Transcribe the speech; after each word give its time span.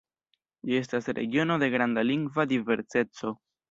Ĝi 0.69 0.77
estas 0.85 1.11
regiono 1.21 1.59
de 1.67 1.71
granda 1.77 2.09
lingva 2.11 2.51
diverseco. 2.57 3.37